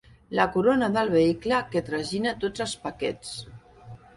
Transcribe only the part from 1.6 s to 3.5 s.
que tragina tots els paquets.